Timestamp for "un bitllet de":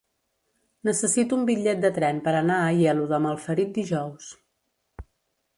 1.41-1.91